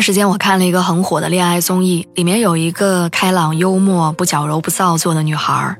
[0.00, 5.76] 时间我看了一个很火的恋爱综艺，里面有一个开朗幽默、不矫揉不造作的女孩，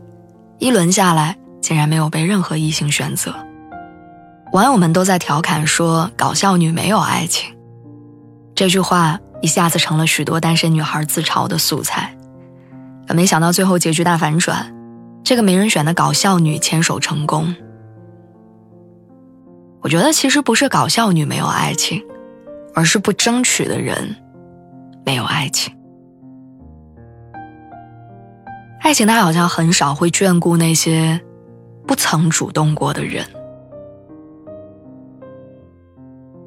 [0.59, 3.35] 一轮下来竟然没有被任何异性选择。
[4.53, 7.55] 网友们都在调侃说：“搞笑女没有爱情。”
[8.55, 12.17] 这句话一下子成了许多单身女孩自嘲的素材。
[13.07, 14.75] 可没想到最后结局大反转，
[15.25, 17.55] 这个没人选的搞笑女牵手成功。
[19.81, 22.03] 我觉得其实不是搞笑女没有爱情。
[22.75, 24.17] 而是不争取的人，
[25.05, 25.75] 没有爱情。
[28.81, 31.21] 爱情它好像很少会眷顾那些
[31.87, 33.25] 不曾主动过的人。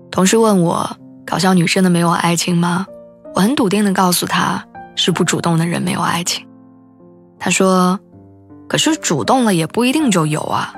[0.10, 2.86] 同事问我：“搞笑女生的没有爱情吗？”
[3.36, 4.64] 我很笃定的告诉他
[4.96, 6.46] ：“是不主动的人没有爱情。”
[7.40, 8.00] 他说
[8.70, 10.74] ：“可是主动了也不一定就有啊。”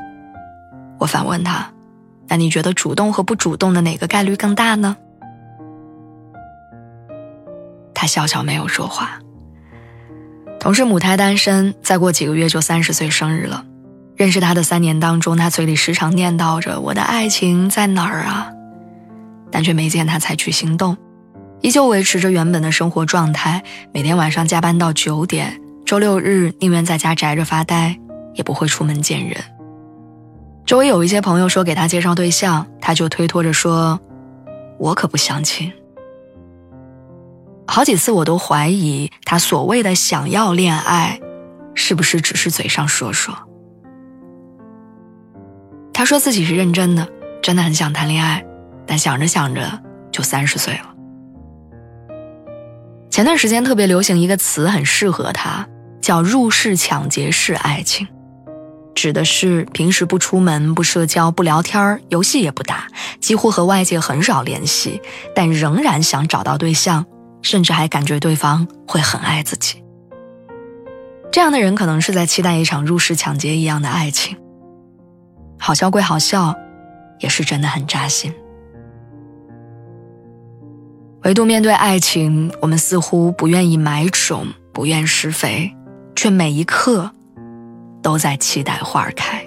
[1.00, 1.70] 我反问他
[2.28, 4.96] ：“那你觉得主动和不主动的哪个概率更大呢？”
[8.08, 9.20] 笑笑没有说话。
[10.60, 13.66] 同事母胎单身，再过几个月就三十岁生日了。
[14.16, 18.50] 认识他的三年当中，他嘴里时常念叨着“我的爱情在哪儿啊”，
[19.52, 20.98] 但却没见他采取行动，
[21.62, 23.62] 依旧维持着原本的生活状态，
[23.94, 28.00] 每天晚上加班到九点，周六日宁愿在家宅着发呆，
[28.34, 29.38] 也不会出门见人。
[30.66, 34.00] 周围有一些朋友说给他介绍对象，他就推脱着说
[34.80, 35.72] ：“我可不相亲。”
[37.76, 41.20] 好几次我都怀疑他所谓的想要恋爱，
[41.74, 43.36] 是不是只是嘴上说说？
[45.92, 47.06] 他说自己是认真的，
[47.42, 48.46] 真的很想谈恋爱，
[48.88, 50.96] 但想着想着就三十岁了。
[53.10, 55.68] 前段时间特别流行一个词，很适合他，
[56.02, 58.08] 叫“入室抢劫式爱情”，
[58.96, 62.88] 指的是平时不出门、不社交、不聊天游戏也不打，
[63.20, 65.02] 几乎和外界很少联系，
[65.36, 67.06] 但仍然想找到对象。
[67.46, 69.84] 甚至还感觉对方会很爱自己，
[71.32, 74.36] 这样的人可能是在期待一场入室抢劫一样的爱情。
[75.60, 76.56] 好笑归好笑，
[77.20, 78.34] 也是真的很扎心。
[81.24, 85.72] 唯独面对爱情，我们似乎不愿意买种，不愿施肥，
[86.16, 87.12] 却每一刻
[88.02, 89.46] 都在期待花开。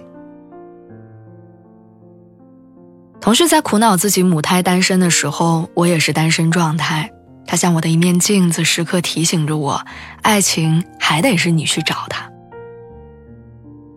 [3.21, 7.11] 同事在苦恼自己母胎单身的时候，我也是单身状态。
[7.51, 9.83] 他像我的一面镜子，时刻提醒着我，
[10.21, 12.31] 爱情还得是你去找他。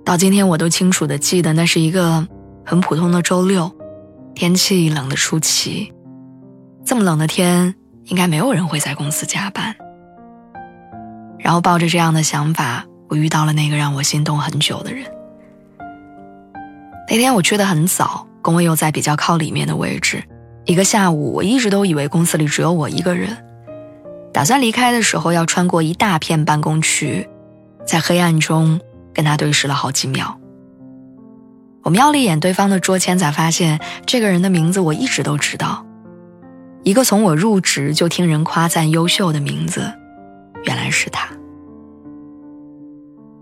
[0.06, 2.26] 到今天，我都清楚的记得，那是一个
[2.66, 3.70] 很普通的周六，
[4.34, 5.92] 天气冷得出奇。
[6.86, 7.76] 这么冷的天，
[8.06, 9.76] 应该没有人会在公司加班。
[11.38, 15.06] 然后抱着这样的想法，我遇到了那个让我心动很久的人。
[17.10, 20.24] 那天我去的很早，工位又在比较靠里面的位置。
[20.72, 23.36] 一个下午，我一直都以为公司里只有我一个人。
[24.32, 27.28] 打算离开的时候，要穿过一大片办公区，
[27.86, 28.80] 在黑暗中
[29.14, 30.40] 跟他对视了好几秒。
[31.84, 35.86] 我瞄了一眼对方的桌签，才发现这个人的名字我一直都知道，
[36.84, 39.92] 一个从我入职就听人夸赞优秀的名字，
[40.64, 41.28] 原来是他。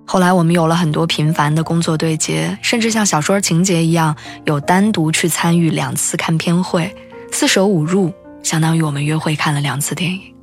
[0.04, 6.92] 后来我们有了很多频繁的工作对接，甚至像小说情节一样，有单独去参与两次看片会。
[7.40, 8.12] 四舍五入，
[8.44, 10.36] 相当于我们约会看了两次电影。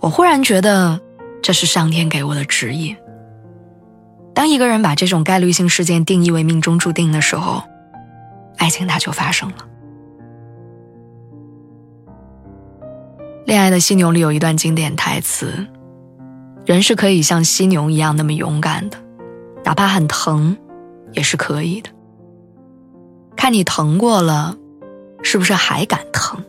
[0.00, 1.00] 我忽然觉得，
[1.40, 2.96] 这是上天给我的指引。
[4.34, 7.62] 当一个人把这种概率性事件定义为命中注定的时候，
[8.58, 9.56] 爱情它就发生了。
[13.46, 15.64] 《恋爱的犀牛》里有一段经典台词
[16.66, 18.98] ：“人是可以像犀牛一样那么勇敢的，
[19.64, 20.56] 哪怕很疼，
[21.12, 21.88] 也是可以的。
[23.36, 24.56] 看你疼过了。”
[25.22, 26.42] 是不是还敢疼？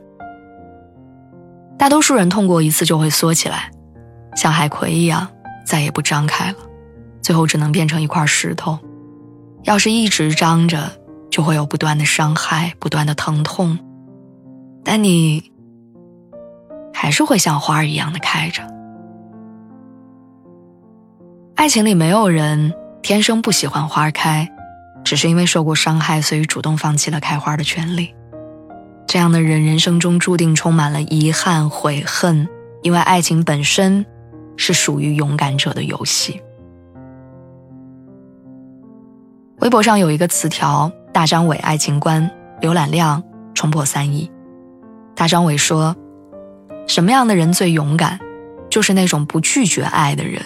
[1.78, 3.72] 大多数人痛过一次就会缩起来，
[4.36, 5.28] 像海葵一样
[5.66, 6.58] 再也不张开了，
[7.22, 8.80] 最后只能变成一块石头。
[9.64, 10.92] 要是一直张着，
[11.30, 13.78] 就会有不断的伤害、不断的疼痛，
[14.84, 15.52] 但你
[16.94, 18.64] 还是会像花儿一样的开着。
[21.56, 24.48] 爱情里没有人天生不喜欢花开，
[25.04, 28.16] 只是因为受过伤害，所以主动放弃了开花的权利。
[29.08, 32.46] 这样的人，人生中注定充满了遗憾、悔恨，
[32.82, 34.06] 因为爱情本身
[34.58, 36.42] 是属于勇敢者的游戏。
[39.60, 42.30] 微博上有一个词条：“大张伟爱情观”，
[42.62, 43.24] 浏览量
[43.54, 44.30] 冲破三亿。
[45.16, 45.96] 大张伟说
[46.86, 48.20] ：“什么样的人最勇敢？
[48.70, 50.42] 就是那种不拒绝爱的人，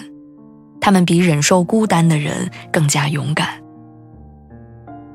[0.80, 3.48] 他们比忍受孤单的人更加勇敢。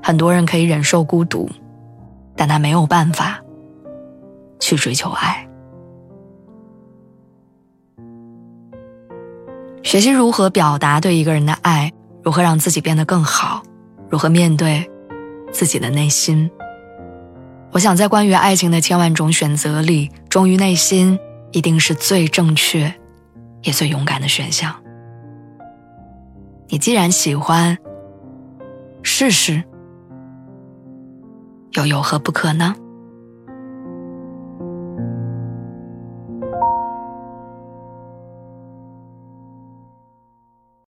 [0.03, 1.49] 很多人可以忍受孤独。”
[2.37, 3.43] 但他没有办法
[4.59, 5.43] 去追求爱。
[9.83, 11.91] 学习如何表达对一个人的爱，
[12.23, 13.63] 如何让自己变得更好，
[14.09, 14.89] 如何面对
[15.51, 16.49] 自己的内心。
[17.71, 21.17] 我想，在关于爱情的千万种选择里，忠于内心
[21.51, 22.93] 一定是最正确，
[23.63, 24.75] 也最勇敢的选项。
[26.69, 27.77] 你既然喜欢，
[29.03, 29.63] 试试。
[31.77, 32.73] 又有何不可呢？